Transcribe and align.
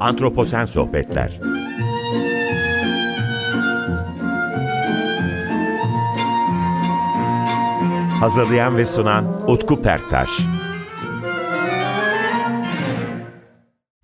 Antroposen 0.00 0.64
Sohbetler 0.64 1.40
Hazırlayan 8.20 8.76
ve 8.76 8.84
sunan 8.84 9.50
Utku 9.50 9.82
Perktaş 9.82 10.30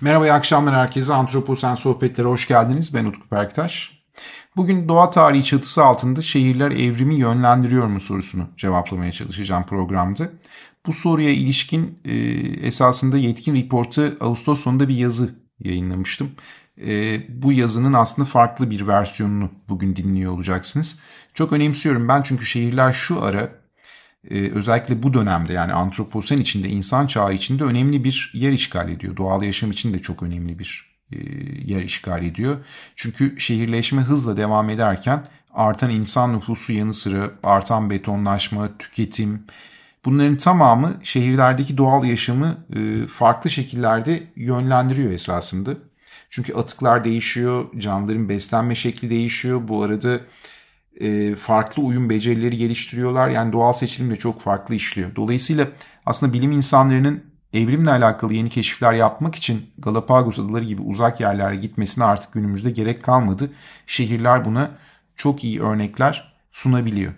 Merhaba, 0.00 0.26
iyi 0.26 0.32
akşamlar 0.32 0.74
herkese. 0.74 1.14
Antroposen 1.14 1.74
Sohbetlere 1.74 2.28
hoş 2.28 2.48
geldiniz. 2.48 2.94
Ben 2.94 3.04
Utku 3.04 3.28
Perktaş. 3.28 4.02
Bugün 4.56 4.88
doğa 4.88 5.10
tarihi 5.10 5.44
çatısı 5.44 5.84
altında 5.84 6.22
şehirler 6.22 6.70
evrimi 6.70 7.14
yönlendiriyor 7.14 7.86
mu 7.86 8.00
sorusunu 8.00 8.48
cevaplamaya 8.56 9.12
çalışacağım 9.12 9.66
programda. 9.66 10.28
Bu 10.86 10.92
soruya 10.92 11.30
ilişkin 11.30 11.98
e, 12.04 12.14
esasında 12.66 13.18
Yetkin 13.18 13.54
Report'ı 13.54 14.16
Ağustos 14.20 14.60
sonunda 14.60 14.88
bir 14.88 14.96
yazı 14.96 15.45
yayınlamıştım. 15.60 16.30
E, 16.86 17.20
bu 17.42 17.52
yazının 17.52 17.92
aslında 17.92 18.28
farklı 18.28 18.70
bir 18.70 18.86
versiyonunu 18.86 19.50
bugün 19.68 19.96
dinliyor 19.96 20.32
olacaksınız. 20.32 21.00
Çok 21.34 21.52
önemsiyorum 21.52 22.08
ben 22.08 22.22
çünkü 22.22 22.46
şehirler 22.46 22.92
şu 22.92 23.22
ara 23.22 23.50
e, 24.30 24.50
özellikle 24.50 25.02
bu 25.02 25.14
dönemde 25.14 25.52
yani 25.52 25.72
antroposen 25.72 26.38
içinde 26.38 26.68
insan 26.68 27.06
çağı 27.06 27.34
içinde 27.34 27.64
önemli 27.64 28.04
bir 28.04 28.30
yer 28.34 28.52
işgal 28.52 28.88
ediyor. 28.88 29.16
Doğal 29.16 29.42
yaşam 29.42 29.70
için 29.70 29.94
de 29.94 30.02
çok 30.02 30.22
önemli 30.22 30.58
bir 30.58 30.96
e, 31.12 31.16
yer 31.64 31.82
işgal 31.82 32.24
ediyor. 32.24 32.56
Çünkü 32.96 33.40
şehirleşme 33.40 34.02
hızla 34.02 34.36
devam 34.36 34.70
ederken 34.70 35.26
artan 35.54 35.90
insan 35.90 36.36
nüfusu 36.36 36.72
yanı 36.72 36.94
sıra 36.94 37.30
artan 37.42 37.90
betonlaşma, 37.90 38.78
tüketim 38.78 39.46
bunların 40.06 40.36
tamamı 40.36 40.94
şehirlerdeki 41.02 41.78
doğal 41.78 42.04
yaşamı 42.04 42.56
e, 42.76 43.06
farklı 43.06 43.50
şekillerde 43.50 44.22
yönlendiriyor 44.36 45.10
esasında. 45.10 45.70
Çünkü 46.30 46.54
atıklar 46.54 47.04
değişiyor, 47.04 47.64
canlıların 47.78 48.28
beslenme 48.28 48.74
şekli 48.74 49.10
değişiyor. 49.10 49.68
Bu 49.68 49.82
arada 49.82 50.20
e, 51.00 51.34
farklı 51.34 51.82
uyum 51.82 52.10
becerileri 52.10 52.56
geliştiriyorlar. 52.56 53.28
Yani 53.28 53.52
doğal 53.52 53.72
seçilim 53.72 54.10
de 54.10 54.16
çok 54.16 54.40
farklı 54.40 54.74
işliyor. 54.74 55.16
Dolayısıyla 55.16 55.68
aslında 56.06 56.32
bilim 56.32 56.52
insanlarının 56.52 57.22
evrimle 57.52 57.90
alakalı 57.90 58.34
yeni 58.34 58.50
keşifler 58.50 58.92
yapmak 58.92 59.34
için 59.34 59.70
Galapagos 59.78 60.38
adaları 60.38 60.64
gibi 60.64 60.82
uzak 60.82 61.20
yerlere 61.20 61.56
gitmesine 61.56 62.04
artık 62.04 62.32
günümüzde 62.32 62.70
gerek 62.70 63.02
kalmadı. 63.02 63.50
Şehirler 63.86 64.44
buna 64.44 64.70
çok 65.16 65.44
iyi 65.44 65.62
örnekler 65.62 66.32
sunabiliyor. 66.52 67.12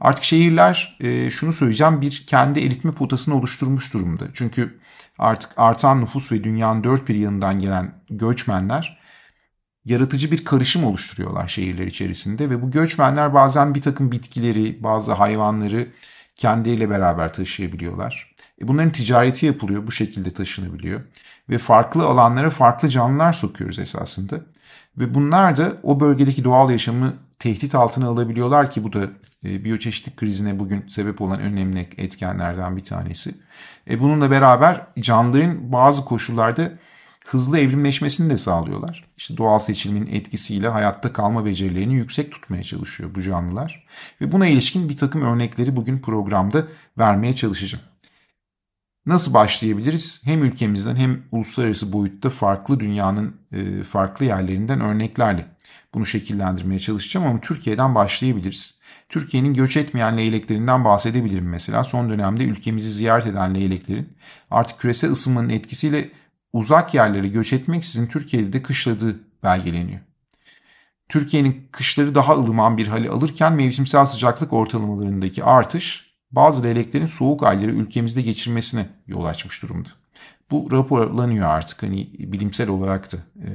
Artık 0.00 0.24
şehirler 0.24 0.96
e, 1.00 1.30
şunu 1.30 1.52
söyleyeceğim 1.52 2.00
bir 2.00 2.24
kendi 2.26 2.60
eritme 2.60 2.92
potasını 2.92 3.36
oluşturmuş 3.36 3.94
durumda. 3.94 4.24
Çünkü 4.34 4.78
artık 5.18 5.52
artan 5.56 6.00
nüfus 6.00 6.32
ve 6.32 6.44
dünyanın 6.44 6.84
dört 6.84 7.08
bir 7.08 7.14
yanından 7.14 7.58
gelen 7.58 7.94
göçmenler 8.10 8.98
yaratıcı 9.84 10.30
bir 10.30 10.44
karışım 10.44 10.84
oluşturuyorlar 10.84 11.48
şehirler 11.48 11.86
içerisinde 11.86 12.50
ve 12.50 12.62
bu 12.62 12.70
göçmenler 12.70 13.34
bazen 13.34 13.74
bir 13.74 13.82
takım 13.82 14.12
bitkileri, 14.12 14.82
bazı 14.82 15.12
hayvanları 15.12 15.88
kendileriyle 16.36 16.90
beraber 16.90 17.32
taşıyabiliyorlar. 17.32 18.34
E 18.62 18.68
bunların 18.68 18.92
ticareti 18.92 19.46
yapılıyor, 19.46 19.86
bu 19.86 19.92
şekilde 19.92 20.30
taşınabiliyor 20.30 21.00
ve 21.48 21.58
farklı 21.58 22.04
alanlara 22.04 22.50
farklı 22.50 22.88
canlılar 22.88 23.32
sokuyoruz 23.32 23.78
esasında. 23.78 24.40
Ve 24.98 25.14
bunlar 25.14 25.56
da 25.56 25.72
o 25.82 26.00
bölgedeki 26.00 26.44
doğal 26.44 26.70
yaşamı 26.70 27.14
tehdit 27.38 27.74
altına 27.74 28.06
alabiliyorlar 28.06 28.70
ki 28.70 28.84
bu 28.84 28.92
da 28.92 29.10
e, 29.44 29.64
biyoçeşitlik 29.64 30.16
krizine 30.16 30.58
bugün 30.58 30.84
sebep 30.88 31.20
olan 31.20 31.40
önemli 31.40 31.88
etkenlerden 31.96 32.76
bir 32.76 32.84
tanesi. 32.84 33.34
E, 33.90 34.00
bununla 34.00 34.30
beraber 34.30 34.86
canlıların 35.00 35.72
bazı 35.72 36.04
koşullarda 36.04 36.72
hızlı 37.26 37.58
evrimleşmesini 37.58 38.30
de 38.30 38.36
sağlıyorlar. 38.36 39.04
İşte 39.16 39.36
doğal 39.36 39.58
seçilimin 39.58 40.06
etkisiyle 40.06 40.68
hayatta 40.68 41.12
kalma 41.12 41.44
becerilerini 41.44 41.94
yüksek 41.94 42.32
tutmaya 42.32 42.62
çalışıyor 42.62 43.14
bu 43.14 43.22
canlılar. 43.22 43.86
Ve 44.20 44.32
buna 44.32 44.46
ilişkin 44.46 44.88
bir 44.88 44.96
takım 44.96 45.22
örnekleri 45.22 45.76
bugün 45.76 45.98
programda 45.98 46.64
vermeye 46.98 47.34
çalışacağım. 47.34 47.84
Nasıl 49.06 49.34
başlayabiliriz? 49.34 50.22
Hem 50.24 50.44
ülkemizden 50.44 50.96
hem 50.96 51.22
uluslararası 51.32 51.92
boyutta 51.92 52.30
farklı 52.30 52.80
dünyanın 52.80 53.36
e, 53.52 53.82
farklı 53.82 54.24
yerlerinden 54.24 54.80
örneklerle 54.80 55.46
bunu 55.94 56.06
şekillendirmeye 56.06 56.80
çalışacağım 56.80 57.26
ama 57.26 57.40
Türkiye'den 57.40 57.94
başlayabiliriz. 57.94 58.80
Türkiye'nin 59.08 59.54
göç 59.54 59.76
etmeyen 59.76 60.18
leyleklerinden 60.18 60.84
bahsedebilirim 60.84 61.48
mesela. 61.48 61.84
Son 61.84 62.10
dönemde 62.10 62.44
ülkemizi 62.44 62.90
ziyaret 62.90 63.26
eden 63.26 63.54
leyleklerin 63.54 64.16
artık 64.50 64.80
küresel 64.80 65.10
ısınmanın 65.10 65.48
etkisiyle 65.48 66.10
uzak 66.52 66.94
yerlere 66.94 67.28
göç 67.28 67.52
etmeksizin 67.52 68.06
Türkiye'de 68.06 68.52
de 68.52 68.62
kışladığı 68.62 69.20
belgeleniyor. 69.42 70.00
Türkiye'nin 71.08 71.68
kışları 71.72 72.14
daha 72.14 72.34
ılıman 72.34 72.76
bir 72.76 72.86
hali 72.86 73.10
alırken 73.10 73.52
mevsimsel 73.52 74.06
sıcaklık 74.06 74.52
ortalamalarındaki 74.52 75.44
artış 75.44 76.05
bazı 76.30 76.62
leyleklerin 76.62 77.06
soğuk 77.06 77.42
ayları 77.42 77.70
ülkemizde 77.70 78.22
geçirmesine 78.22 78.86
yol 79.06 79.24
açmış 79.24 79.62
durumda. 79.62 79.88
Bu 80.50 80.68
raporlanıyor 80.72 81.48
artık 81.48 81.82
hani 81.82 82.10
bilimsel 82.18 82.68
olarak 82.68 83.12
da 83.12 83.16
e, 83.16 83.50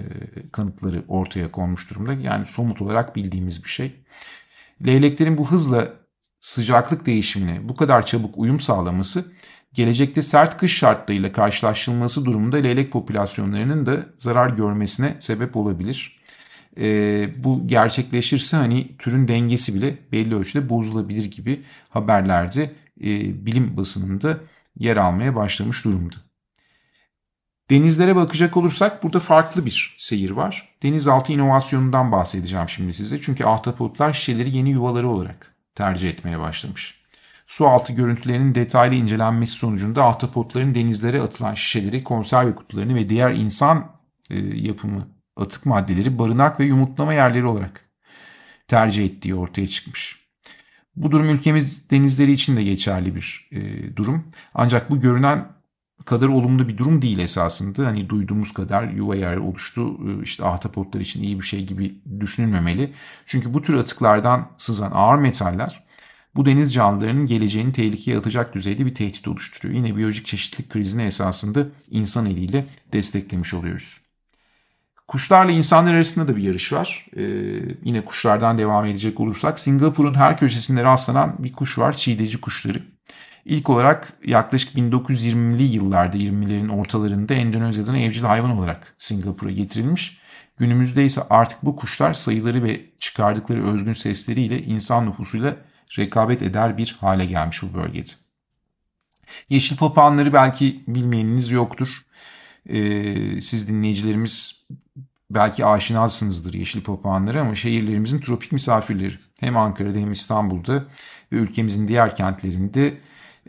kanıtları 0.52 1.04
ortaya 1.08 1.52
konmuş 1.52 1.90
durumda. 1.90 2.14
Yani 2.14 2.46
somut 2.46 2.82
olarak 2.82 3.16
bildiğimiz 3.16 3.64
bir 3.64 3.70
şey. 3.70 3.96
Leyleklerin 4.86 5.38
bu 5.38 5.52
hızla 5.52 5.88
sıcaklık 6.40 7.06
değişimine 7.06 7.70
bu 7.70 7.76
kadar 7.76 8.06
çabuk 8.06 8.38
uyum 8.38 8.60
sağlaması 8.60 9.34
gelecekte 9.74 10.24
sert 10.24 10.58
kış 10.58 10.78
şartlarıyla 10.78 11.32
karşılaştırılması 11.32 12.26
durumunda 12.26 12.58
leylek 12.58 12.92
popülasyonlarının 12.92 13.86
da 13.86 14.06
zarar 14.20 14.50
görmesine 14.50 15.16
sebep 15.20 15.56
olabilir. 15.56 16.21
E, 16.78 17.44
bu 17.44 17.68
gerçekleşirse 17.68 18.58
hani 18.58 18.98
türün 18.98 19.28
dengesi 19.28 19.76
bile 19.76 19.98
belli 20.12 20.36
ölçüde 20.36 20.70
bozulabilir 20.70 21.26
gibi 21.26 21.62
haberlerde 21.90 22.64
e, 23.02 23.46
bilim 23.46 23.78
basınında 23.78 24.38
yer 24.80 24.98
almaya 24.98 25.36
başlamış 25.36 25.86
durumda. 25.86 26.16
Denizlere 27.70 28.16
bakacak 28.16 28.58
olursak 28.58 29.04
burada 29.04 29.20
farklı 29.20 29.66
bir 29.66 29.96
seyir 29.98 30.30
var. 30.30 30.76
Denizaltı 30.84 31.34
inovasyonundan 31.34 32.12
bahsedeceğim 32.12 32.70
şimdi 32.70 32.94
size. 32.94 33.22
Çünkü 33.22 33.46
ahtapotlar 33.46 34.14
şişeleri 34.14 34.58
yeni 34.58 34.70
yuvaları 34.70 35.10
olarak 35.10 35.56
tercih 35.76 36.10
etmeye 36.10 36.40
başlamış. 36.40 37.02
Su 37.48 37.68
altı 37.68 37.94
görüntülerinin 37.94 38.56
detaylı 38.56 38.96
incelenmesi 38.96 39.54
sonucunda 39.54 40.06
ahtapotların 40.06 40.76
denizlere 40.76 41.22
atılan 41.22 41.54
şişeleri, 41.54 42.04
konserve 42.04 42.56
kutularını 42.56 42.96
ve 42.96 43.10
diğer 43.10 43.32
insan 43.32 43.92
e, 44.30 44.40
yapımı 44.40 45.08
atık 45.36 45.66
maddeleri 45.66 46.20
barınak 46.20 46.60
ve 46.60 46.66
yumurtlama 46.66 47.14
yerleri 47.14 47.46
olarak 47.46 47.90
tercih 48.68 49.06
ettiği 49.06 49.36
ortaya 49.36 49.68
çıkmış. 49.68 50.22
Bu 50.96 51.12
durum 51.12 51.30
ülkemiz 51.30 51.92
denizleri 51.92 52.32
için 52.32 52.58
de 52.58 52.64
geçerli 52.64 53.16
bir 53.16 53.50
e, 53.52 53.96
durum. 53.96 54.24
Ancak 54.54 54.90
bu 54.90 55.00
görünen 55.00 55.48
kadar 56.06 56.28
olumlu 56.28 56.68
bir 56.68 56.78
durum 56.78 57.02
değil 57.02 57.20
esasında. 57.20 57.88
Hani 57.88 58.10
duyduğumuz 58.10 58.54
kadar 58.54 58.88
yuva 58.88 59.16
yer 59.16 59.38
oluştu 59.38 59.98
e, 60.10 60.24
işte 60.24 60.46
ahtapotlar 60.46 61.02
için 61.02 61.24
iyi 61.24 61.40
bir 61.40 61.46
şey 61.46 61.66
gibi 61.66 61.96
düşünülmemeli. 62.20 62.94
Çünkü 63.26 63.54
bu 63.54 63.62
tür 63.62 63.74
atıklardan 63.74 64.50
sızan 64.58 64.92
ağır 64.94 65.18
metaller 65.18 65.84
bu 66.36 66.46
deniz 66.46 66.74
canlılarının 66.74 67.28
geleceğini 67.28 67.74
tehlikeye 67.74 68.18
atacak 68.18 68.56
düzeyde 68.56 68.86
bir 68.86 68.96
tehdit 68.96 69.28
oluşturuyor. 69.28 69.76
Yine 69.76 69.96
biyolojik 69.96 70.26
çeşitlilik 70.26 70.70
krizini 70.70 71.04
esasında 71.04 71.68
insan 71.90 72.26
eliyle 72.26 72.66
desteklemiş 72.94 73.54
oluyoruz. 73.54 74.02
Kuşlarla 75.12 75.52
insanlar 75.52 75.94
arasında 75.94 76.28
da 76.28 76.36
bir 76.36 76.44
yarış 76.44 76.74
var. 76.74 77.06
Ee, 77.18 77.24
yine 77.84 78.06
kuşlardan 78.06 78.58
devam 78.58 78.86
edecek 78.86 79.20
olursak 79.20 79.60
Singapur'un 79.60 80.14
her 80.14 80.38
köşesinde 80.38 80.84
rastlanan 80.84 81.36
bir 81.40 81.54
kuş 81.54 81.78
var 81.78 81.98
çiğdeci 81.98 82.42
kuşları. 82.42 82.84
İlk 83.46 83.70
olarak 83.70 84.14
yaklaşık 84.26 84.76
1920'li 84.76 85.64
yıllarda 85.64 86.18
20'lerin 86.18 86.70
ortalarında 86.70 87.34
Endonezya'dan 87.34 87.96
evcil 87.96 88.24
hayvan 88.24 88.58
olarak 88.58 88.96
Singapur'a 88.98 89.52
getirilmiş. 89.52 90.18
Günümüzde 90.58 91.06
ise 91.06 91.22
artık 91.30 91.64
bu 91.64 91.76
kuşlar 91.76 92.14
sayıları 92.14 92.64
ve 92.64 92.82
çıkardıkları 93.00 93.68
özgün 93.68 93.94
sesleriyle 93.94 94.64
insan 94.64 95.06
nüfusuyla 95.06 95.56
rekabet 95.98 96.42
eder 96.42 96.78
bir 96.78 96.98
hale 97.00 97.26
gelmiş 97.26 97.64
bu 97.64 97.74
bölgede. 97.74 98.12
Yeşil 99.50 99.78
papağanları 99.78 100.34
belki 100.34 100.84
bilmeyeniniz 100.88 101.52
yoktur. 101.52 102.06
Ee, 102.70 103.42
siz 103.42 103.68
dinleyicilerimiz 103.68 104.66
belki 105.30 105.66
aşinasınızdır 105.66 106.54
yeşil 106.54 106.84
papağanları 106.84 107.42
ama 107.42 107.56
şehirlerimizin 107.56 108.20
tropik 108.20 108.52
misafirleri. 108.52 109.20
Hem 109.40 109.58
Ankara'da 109.58 109.98
hem 109.98 110.12
İstanbul'da 110.12 110.86
ve 111.32 111.36
ülkemizin 111.36 111.88
diğer 111.88 112.16
kentlerinde 112.16 112.98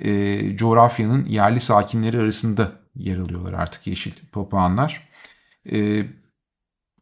e, 0.00 0.56
coğrafyanın 0.56 1.26
yerli 1.26 1.60
sakinleri 1.60 2.18
arasında 2.18 2.72
yer 2.94 3.16
alıyorlar 3.16 3.52
artık 3.52 3.86
yeşil 3.86 4.12
papağanlar. 4.32 5.08
E, 5.72 6.06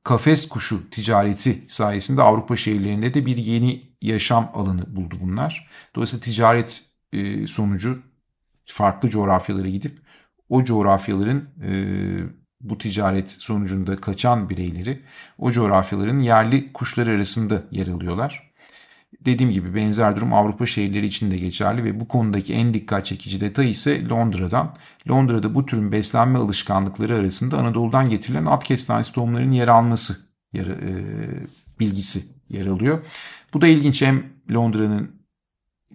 kafes 0.05 0.49
kuşu 0.49 0.91
ticareti 0.91 1.65
sayesinde 1.69 2.23
Avrupa 2.23 2.57
şehirlerinde 2.57 3.15
de 3.15 3.27
bir 3.27 3.37
yeni 3.37 3.83
yaşam 4.03 4.51
alanı 4.55 4.97
buldu 4.97 5.15
bunlar. 5.21 5.71
Dolayısıyla 5.95 6.25
ticaret 6.25 6.83
e, 7.13 7.47
sonucu 7.47 8.03
farklı 8.67 9.09
coğrafyalara 9.09 9.69
gidip 9.69 9.99
o 10.51 10.65
coğrafyaların 10.65 11.45
e, 11.63 11.73
bu 12.61 12.79
ticaret 12.79 13.31
sonucunda 13.31 13.97
kaçan 13.97 14.49
bireyleri 14.51 15.01
o 15.39 15.51
coğrafyaların 15.51 16.21
yerli 16.21 16.73
kuşları 16.73 17.11
arasında 17.11 17.63
yer 17.71 17.87
alıyorlar. 17.87 18.51
Dediğim 19.21 19.53
gibi 19.53 19.75
benzer 19.75 20.17
durum 20.17 20.33
Avrupa 20.33 20.67
şehirleri 20.67 21.07
için 21.07 21.31
de 21.31 21.39
geçerli 21.39 21.85
ve 21.85 22.01
bu 22.01 22.09
konudaki 22.09 22.55
en 22.55 22.75
dikkat 22.75 23.07
çekici 23.07 23.41
detay 23.41 23.71
ise 23.71 24.09
Londra'dan. 24.09 24.77
Londra'da 25.09 25.55
bu 25.55 25.67
türün 25.67 25.93
beslenme 25.93 26.39
alışkanlıkları 26.39 27.15
arasında 27.15 27.59
Anadolu'dan 27.59 28.11
getirilen 28.11 28.47
at 28.47 28.65
kestanesi 28.65 29.13
tohumlarının 29.13 29.53
yer 29.53 29.69
alması 29.69 30.17
yer, 30.53 30.67
e, 30.67 31.05
bilgisi 31.81 32.23
yer 32.49 32.67
alıyor. 32.67 32.99
Bu 33.55 33.61
da 33.61 33.67
ilginç 33.67 34.03
hem 34.03 34.25
Londra'nın 34.53 35.20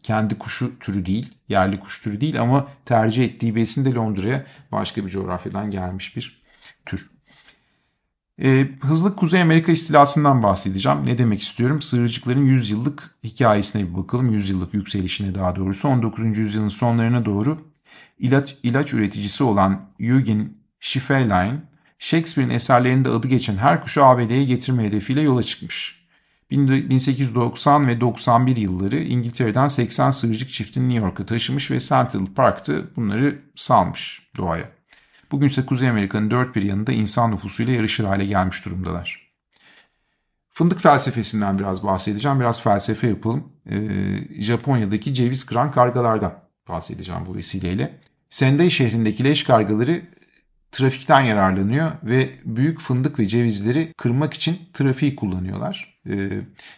kendi 0.03 0.37
kuşu 0.37 0.79
türü 0.79 1.05
değil, 1.05 1.33
yerli 1.49 1.79
kuş 1.79 2.01
türü 2.01 2.21
değil 2.21 2.41
ama 2.41 2.67
tercih 2.85 3.25
ettiği 3.25 3.55
besin 3.55 3.85
de 3.85 3.93
Londra'ya 3.93 4.45
başka 4.71 5.05
bir 5.05 5.09
coğrafyadan 5.09 5.71
gelmiş 5.71 6.15
bir 6.15 6.41
tür. 6.85 7.09
E, 8.43 8.67
hızlı 8.81 9.15
Kuzey 9.15 9.41
Amerika 9.41 9.71
istilasından 9.71 10.43
bahsedeceğim. 10.43 11.05
Ne 11.05 11.17
demek 11.17 11.41
istiyorum? 11.41 11.81
Sığırcıkların 11.81 12.45
100 12.45 12.71
yıllık 12.71 13.15
hikayesine 13.23 13.89
bir 13.89 13.97
bakalım. 13.97 14.29
100 14.33 14.49
yıllık 14.49 14.73
yükselişine 14.73 15.35
daha 15.35 15.55
doğrusu. 15.55 15.87
19. 15.87 16.37
yüzyılın 16.37 16.67
sonlarına 16.67 17.25
doğru 17.25 17.57
ilaç, 18.19 18.57
ilaç 18.63 18.93
üreticisi 18.93 19.43
olan 19.43 19.89
Eugen 19.99 20.53
Schifferlein, 20.79 21.61
Shakespeare'in 21.99 22.53
eserlerinde 22.53 23.09
adı 23.09 23.27
geçen 23.27 23.57
her 23.57 23.81
kuşu 23.81 24.05
ABD'ye 24.05 24.45
getirme 24.45 24.83
hedefiyle 24.83 25.21
yola 25.21 25.43
çıkmış. 25.43 26.04
1890 26.51 27.87
ve 27.87 28.01
91 28.01 28.57
yılları 28.57 28.97
İngiltere'den 28.97 29.67
80 29.67 30.11
sığırcık 30.11 30.49
çiftini 30.49 30.89
New 30.89 31.05
York'a 31.05 31.25
taşımış 31.25 31.71
ve 31.71 31.79
Central 31.79 32.25
Park'ta 32.35 32.73
bunları 32.95 33.41
salmış 33.55 34.29
doğaya. 34.37 34.69
Bugün 35.31 35.47
ise 35.47 35.65
Kuzey 35.65 35.89
Amerika'nın 35.89 36.31
dört 36.31 36.55
bir 36.55 36.63
yanında 36.63 36.91
insan 36.91 37.31
nüfusuyla 37.31 37.73
yarışır 37.73 38.03
hale 38.03 38.25
gelmiş 38.25 38.65
durumdalar. 38.65 39.25
Fındık 40.49 40.79
felsefesinden 40.79 41.59
biraz 41.59 41.83
bahsedeceğim. 41.83 42.39
Biraz 42.39 42.61
felsefe 42.61 43.07
yapalım. 43.07 43.43
Ee, 43.69 43.77
Japonya'daki 44.41 45.13
ceviz 45.13 45.45
kıran 45.45 45.71
kargalardan 45.71 46.33
bahsedeceğim 46.67 47.25
bu 47.25 47.35
vesileyle. 47.35 47.99
Sendai 48.29 48.71
şehrindeki 48.71 49.23
leş 49.23 49.43
kargaları 49.43 50.01
trafikten 50.75 51.21
yararlanıyor 51.21 51.91
ve 52.03 52.29
büyük 52.45 52.81
fındık 52.81 53.19
ve 53.19 53.27
cevizleri 53.27 53.93
kırmak 53.97 54.33
için 54.33 54.59
trafiği 54.73 55.15
kullanıyorlar. 55.15 55.99
Ee, 56.09 56.29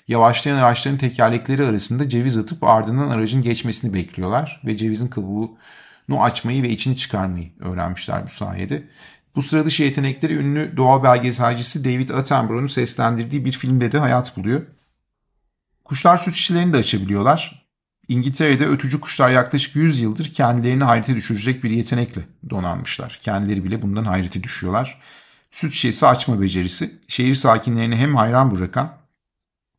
yavaşlayan 0.07 0.57
araçların 0.57 0.97
tekerlekleri 0.97 1.65
arasında 1.65 2.09
ceviz 2.09 2.37
atıp 2.37 2.63
ardından 2.63 3.09
aracın 3.09 3.41
geçmesini 3.41 3.93
bekliyorlar 3.93 4.61
ve 4.65 4.77
cevizin 4.77 5.07
kabuğu 5.07 5.57
nu 6.07 6.23
açmayı 6.23 6.63
ve 6.63 6.69
içini 6.69 6.97
çıkarmayı 6.97 7.51
öğrenmişler 7.59 8.25
bu 8.25 8.29
sayede. 8.29 8.83
Bu 9.35 9.41
sıra 9.41 9.65
dışı 9.65 9.83
yetenekleri 9.83 10.35
ünlü 10.35 10.77
doğal 10.77 11.03
belgeselcisi 11.03 11.85
David 11.85 12.09
Attenborough'un 12.09 12.67
seslendirdiği 12.67 13.45
bir 13.45 13.51
filmde 13.51 13.91
de 13.91 13.99
hayat 13.99 14.37
buluyor. 14.37 14.61
Kuşlar 15.83 16.17
süt 16.17 16.35
şişelerini 16.35 16.73
de 16.73 16.77
açabiliyorlar. 16.77 17.66
İngiltere'de 18.07 18.65
ötücü 18.65 18.99
kuşlar 18.99 19.29
yaklaşık 19.29 19.75
100 19.75 20.01
yıldır 20.01 20.33
kendilerini 20.33 20.83
hayrete 20.83 21.15
düşürecek 21.15 21.63
bir 21.63 21.69
yetenekle 21.69 22.21
donanmışlar. 22.49 23.19
Kendileri 23.21 23.63
bile 23.63 23.81
bundan 23.81 24.03
hayrete 24.03 24.43
düşüyorlar. 24.43 25.01
Süt 25.51 25.73
şişesi 25.73 26.07
açma 26.07 26.41
becerisi 26.41 26.95
şehir 27.07 27.35
sakinlerini 27.35 27.95
hem 27.95 28.15
hayran 28.15 28.55
bırakan 28.55 28.93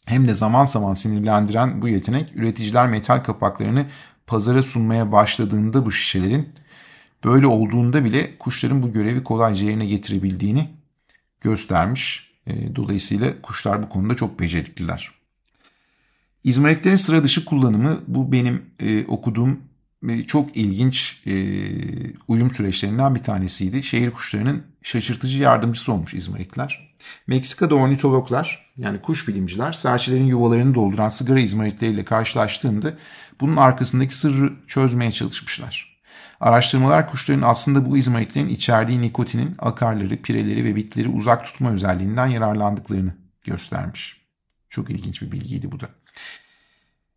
hem 0.06 0.28
de 0.28 0.34
zaman 0.34 0.64
zaman 0.64 0.94
sinirlendiren 0.94 1.82
bu 1.82 1.88
yetenek 1.88 2.36
üreticiler 2.36 2.88
metal 2.88 3.18
kapaklarını 3.18 3.86
pazara 4.26 4.62
sunmaya 4.62 5.12
başladığında 5.12 5.86
bu 5.86 5.92
şişelerin 5.92 6.48
böyle 7.24 7.46
olduğunda 7.46 8.04
bile 8.04 8.38
kuşların 8.38 8.82
bu 8.82 8.92
görevi 8.92 9.24
kolayca 9.24 9.66
yerine 9.66 9.86
getirebildiğini 9.86 10.68
göstermiş. 11.40 12.32
E, 12.46 12.76
dolayısıyla 12.76 13.42
kuşlar 13.42 13.82
bu 13.82 13.88
konuda 13.88 14.16
çok 14.16 14.40
becerikliler. 14.40 15.17
İzmaritlerin 16.48 16.96
sıra 16.96 17.24
dışı 17.24 17.44
kullanımı 17.44 18.00
bu 18.06 18.32
benim 18.32 18.62
e, 18.80 19.04
okuduğum 19.04 19.60
e, 20.08 20.24
çok 20.24 20.56
ilginç 20.56 21.22
e, 21.26 21.34
uyum 22.28 22.50
süreçlerinden 22.50 23.14
bir 23.14 23.22
tanesiydi. 23.22 23.82
Şehir 23.82 24.10
kuşlarının 24.10 24.62
şaşırtıcı 24.82 25.38
yardımcısı 25.38 25.92
olmuş 25.92 26.14
izmaritler. 26.14 26.94
Meksika'da 27.26 27.74
ornitologlar 27.74 28.72
yani 28.76 29.02
kuş 29.02 29.28
bilimciler 29.28 29.72
serçelerin 29.72 30.24
yuvalarını 30.24 30.74
dolduran 30.74 31.08
sigara 31.08 31.40
izmaritleriyle 31.40 32.04
karşılaştığında 32.04 32.94
bunun 33.40 33.56
arkasındaki 33.56 34.16
sırrı 34.16 34.52
çözmeye 34.66 35.12
çalışmışlar. 35.12 35.98
Araştırmalar 36.40 37.10
kuşların 37.10 37.42
aslında 37.42 37.90
bu 37.90 37.96
izmaritlerin 37.96 38.48
içerdiği 38.48 39.00
nikotinin 39.00 39.54
akarları, 39.58 40.16
pireleri 40.16 40.64
ve 40.64 40.76
bitleri 40.76 41.08
uzak 41.08 41.44
tutma 41.44 41.72
özelliğinden 41.72 42.26
yararlandıklarını 42.26 43.14
göstermiş. 43.44 44.20
Çok 44.68 44.90
ilginç 44.90 45.22
bir 45.22 45.32
bilgiydi 45.32 45.72
bu 45.72 45.80
da. 45.80 45.88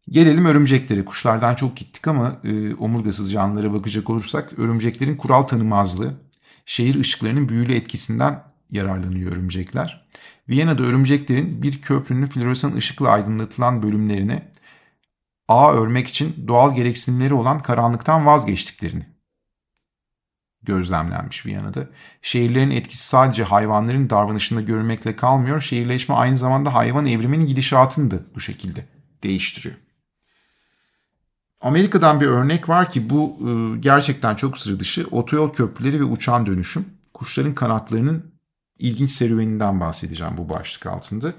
Gelelim 0.09 0.45
örümceklere. 0.45 1.05
Kuşlardan 1.05 1.55
çok 1.55 1.77
gittik 1.77 2.07
ama 2.07 2.41
e, 2.43 2.75
omurgasız 2.75 3.31
canlılara 3.31 3.73
bakacak 3.73 4.09
olursak 4.09 4.59
örümceklerin 4.59 5.15
kural 5.17 5.43
tanımazlığı, 5.43 6.13
şehir 6.65 6.99
ışıklarının 6.99 7.49
büyülü 7.49 7.73
etkisinden 7.73 8.43
yararlanıyor 8.71 9.31
örümcekler. 9.31 10.07
Viyana'da 10.49 10.83
örümceklerin 10.83 11.63
bir 11.63 11.81
köprünün 11.81 12.27
floresan 12.27 12.75
ışıkla 12.75 13.09
aydınlatılan 13.09 13.83
bölümlerine 13.83 14.51
ağ 15.47 15.73
örmek 15.73 16.07
için 16.07 16.47
doğal 16.47 16.75
gereksinimleri 16.75 17.33
olan 17.33 17.59
karanlıktan 17.59 18.25
vazgeçtiklerini 18.25 19.10
gözlemlenmiş 20.63 21.45
Viyana'da. 21.45 21.87
Şehirlerin 22.21 22.71
etkisi 22.71 23.07
sadece 23.07 23.43
hayvanların 23.43 24.09
davranışında 24.09 24.61
görülmekle 24.61 25.15
kalmıyor. 25.15 25.61
Şehirleşme 25.61 26.15
aynı 26.15 26.37
zamanda 26.37 26.73
hayvan 26.73 27.05
evriminin 27.05 27.45
gidişatını 27.45 28.11
da 28.11 28.19
bu 28.35 28.39
şekilde 28.39 28.85
değiştiriyor. 29.23 29.75
Amerika'dan 31.61 32.21
bir 32.21 32.27
örnek 32.27 32.69
var 32.69 32.89
ki 32.89 33.09
bu 33.09 33.39
e, 33.49 33.79
gerçekten 33.79 34.35
çok 34.35 34.57
sıra 34.57 34.79
dışı. 34.79 35.07
Otoyol 35.11 35.53
köprüleri 35.53 35.99
ve 35.99 36.03
uçan 36.03 36.45
dönüşüm. 36.45 36.85
Kuşların 37.13 37.55
kanatlarının 37.55 38.31
ilginç 38.79 39.11
serüveninden 39.11 39.79
bahsedeceğim 39.79 40.37
bu 40.37 40.49
başlık 40.49 40.85
altında. 40.85 41.33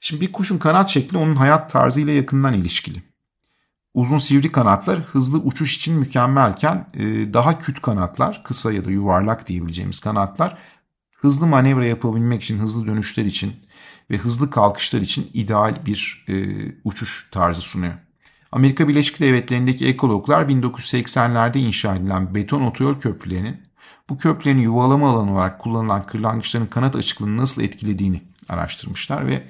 Şimdi 0.00 0.20
bir 0.20 0.32
kuşun 0.32 0.58
kanat 0.58 0.90
şekli 0.90 1.18
onun 1.18 1.36
hayat 1.36 1.72
tarzıyla 1.72 2.12
yakından 2.12 2.54
ilişkili. 2.54 3.13
Uzun 3.94 4.18
sivri 4.18 4.52
kanatlar 4.52 4.98
hızlı 5.00 5.38
uçuş 5.38 5.76
için 5.76 5.94
mükemmelken 5.94 6.86
e, 6.94 7.34
daha 7.34 7.58
küt 7.58 7.82
kanatlar, 7.82 8.42
kısa 8.44 8.72
ya 8.72 8.84
da 8.84 8.90
yuvarlak 8.90 9.48
diyebileceğimiz 9.48 10.00
kanatlar 10.00 10.58
hızlı 11.24 11.46
manevra 11.46 11.86
yapabilmek 11.86 12.42
için, 12.42 12.58
hızlı 12.58 12.86
dönüşler 12.86 13.24
için 13.24 13.52
ve 14.10 14.16
hızlı 14.16 14.50
kalkışlar 14.50 15.00
için 15.00 15.30
ideal 15.34 15.86
bir 15.86 16.24
e, 16.28 16.34
uçuş 16.84 17.28
tarzı 17.30 17.60
sunuyor. 17.60 17.92
Amerika 18.52 18.88
Birleşik 18.88 19.20
Devletleri'ndeki 19.20 19.88
ekologlar 19.88 20.44
1980'lerde 20.44 21.58
inşa 21.58 21.96
edilen 21.96 22.34
beton 22.34 22.62
otoyol 22.62 22.98
köprülerinin 22.98 23.62
bu 24.08 24.18
köprülerin 24.18 24.58
yuvalama 24.58 25.10
alanı 25.10 25.32
olarak 25.32 25.60
kullanılan 25.60 26.02
kırlangıçların 26.02 26.66
kanat 26.66 26.96
açıklığını 26.96 27.36
nasıl 27.36 27.62
etkilediğini 27.62 28.22
araştırmışlar 28.48 29.26
ve 29.26 29.42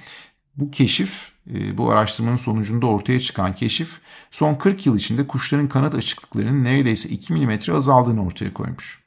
bu 0.56 0.70
keşif, 0.70 1.33
bu 1.46 1.90
araştırmanın 1.90 2.36
sonucunda 2.36 2.86
ortaya 2.86 3.20
çıkan 3.20 3.54
keşif 3.54 4.00
son 4.30 4.54
40 4.54 4.86
yıl 4.86 4.96
içinde 4.96 5.26
kuşların 5.26 5.68
kanat 5.68 5.94
açıklıklarının 5.94 6.64
neredeyse 6.64 7.08
2 7.08 7.32
mm 7.34 7.58
azaldığını 7.74 8.26
ortaya 8.26 8.52
koymuş. 8.52 9.04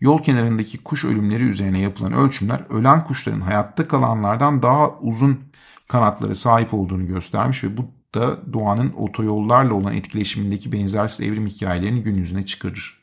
Yol 0.00 0.22
kenarındaki 0.22 0.78
kuş 0.78 1.04
ölümleri 1.04 1.42
üzerine 1.42 1.80
yapılan 1.80 2.12
ölçümler 2.12 2.60
ölen 2.70 3.04
kuşların 3.04 3.40
hayatta 3.40 3.88
kalanlardan 3.88 4.62
daha 4.62 4.98
uzun 4.98 5.40
kanatlara 5.88 6.34
sahip 6.34 6.74
olduğunu 6.74 7.06
göstermiş 7.06 7.64
ve 7.64 7.76
bu 7.76 7.90
da 8.14 8.52
doğanın 8.52 8.92
otoyollarla 8.92 9.74
olan 9.74 9.94
etkileşimindeki 9.94 10.72
benzersiz 10.72 11.26
evrim 11.26 11.46
hikayelerini 11.46 12.02
gün 12.02 12.14
yüzüne 12.14 12.46
çıkarır. 12.46 13.02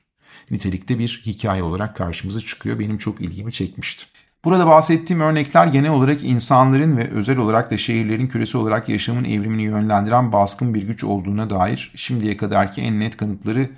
Nitelikte 0.52 1.00
bir 1.00 1.22
hikaye 1.26 1.64
olarak 1.64 1.96
karşımıza 1.96 2.42
çıkıyor. 2.42 2.80
Benim 2.80 2.98
çok 2.98 3.22
ilgimi 3.22 3.52
çekmişti. 3.52 4.06
Burada 4.43 4.67
bahsettiğim 4.67 5.22
örnekler 5.22 5.67
genel 5.67 5.91
olarak 5.91 6.24
insanların 6.24 6.98
ve 6.98 7.10
özel 7.10 7.38
olarak 7.38 7.72
da 7.72 7.77
şehirlerin 7.77 8.27
küresel 8.27 8.62
olarak 8.62 8.89
yaşamın 8.89 9.24
evrimini 9.24 9.63
yönlendiren 9.63 10.31
baskın 10.31 10.74
bir 10.74 10.84
güç 10.84 11.03
olduğuna 11.03 11.50
dair 11.50 11.91
şimdiye 11.96 12.38
kadarki 12.38 12.81
en 12.81 13.00
net 13.00 13.17
kanıtları 13.17 13.69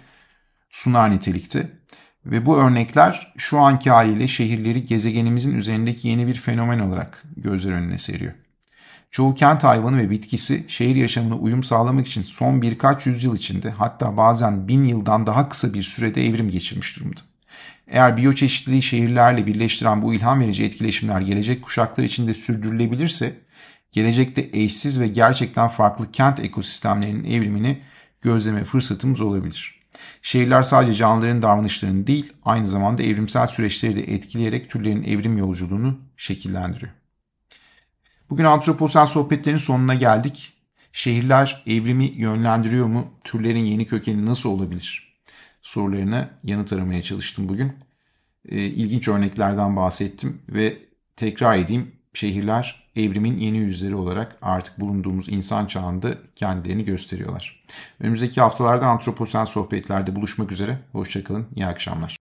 sunar 0.69 1.11
nitelikte. 1.11 1.71
Ve 2.25 2.45
bu 2.45 2.57
örnekler 2.57 3.33
şu 3.37 3.59
anki 3.59 3.89
haliyle 3.89 4.27
şehirleri 4.27 4.85
gezegenimizin 4.85 5.57
üzerindeki 5.57 6.07
yeni 6.07 6.27
bir 6.27 6.35
fenomen 6.35 6.79
olarak 6.79 7.23
gözler 7.37 7.71
önüne 7.71 7.97
seriyor. 7.97 8.33
Çoğu 9.11 9.35
kent 9.35 9.63
hayvanı 9.63 9.97
ve 9.97 10.09
bitkisi 10.09 10.65
şehir 10.67 10.95
yaşamına 10.95 11.35
uyum 11.35 11.63
sağlamak 11.63 12.07
için 12.07 12.23
son 12.23 12.61
birkaç 12.61 13.05
yüzyıl 13.05 13.35
içinde 13.35 13.71
hatta 13.71 14.17
bazen 14.17 14.67
bin 14.67 14.83
yıldan 14.83 15.27
daha 15.27 15.49
kısa 15.49 15.73
bir 15.73 15.83
sürede 15.83 16.27
evrim 16.27 16.51
geçirmiş 16.51 16.99
durumda. 16.99 17.19
Eğer 17.91 18.17
biyoçeşitliliği 18.17 18.81
şehirlerle 18.81 19.48
birleştiren 19.48 20.01
bu 20.01 20.13
ilham 20.13 20.41
verici 20.41 20.63
etkileşimler 20.65 21.21
gelecek 21.21 21.62
kuşaklar 21.62 22.03
içinde 22.03 22.33
sürdürülebilirse, 22.33 23.33
gelecekte 23.91 24.50
eşsiz 24.53 25.00
ve 25.00 25.07
gerçekten 25.07 25.67
farklı 25.67 26.12
kent 26.12 26.39
ekosistemlerinin 26.39 27.24
evrimini 27.24 27.81
gözleme 28.21 28.63
fırsatımız 28.63 29.21
olabilir. 29.21 29.81
Şehirler 30.21 30.63
sadece 30.63 30.93
canlıların 30.93 31.41
davranışlarını 31.41 32.07
değil, 32.07 32.33
aynı 32.45 32.67
zamanda 32.67 33.03
evrimsel 33.03 33.48
süreçleri 33.48 33.95
de 33.95 34.13
etkileyerek 34.13 34.69
türlerin 34.69 35.03
evrim 35.03 35.38
yolculuğunu 35.38 36.00
şekillendiriyor. 36.17 36.91
Bugün 38.29 38.43
antroposen 38.43 39.05
sohbetlerin 39.05 39.57
sonuna 39.57 39.95
geldik. 39.95 40.53
Şehirler 40.93 41.63
evrimi 41.67 42.05
yönlendiriyor 42.05 42.86
mu? 42.86 43.13
Türlerin 43.24 43.65
yeni 43.65 43.86
kökeni 43.86 44.25
nasıl 44.25 44.50
olabilir? 44.50 45.10
Sorularına 45.61 46.29
yanıt 46.43 46.73
aramaya 46.73 47.01
çalıştım 47.01 47.49
bugün. 47.49 47.73
E, 48.49 48.57
ilginç 48.57 49.07
örneklerden 49.07 49.75
bahsettim 49.75 50.41
ve 50.49 50.77
tekrar 51.15 51.57
edeyim 51.57 51.91
şehirler 52.13 52.91
evrimin 52.95 53.37
yeni 53.37 53.57
yüzleri 53.57 53.95
olarak 53.95 54.37
artık 54.41 54.79
bulunduğumuz 54.79 55.29
insan 55.29 55.65
çağında 55.65 56.17
kendilerini 56.35 56.85
gösteriyorlar. 56.85 57.63
Önümüzdeki 57.99 58.41
haftalarda 58.41 58.87
antroposen 58.87 59.45
sohbetlerde 59.45 60.15
buluşmak 60.15 60.51
üzere. 60.51 60.79
Hoşçakalın, 60.91 61.47
iyi 61.55 61.65
akşamlar. 61.65 62.19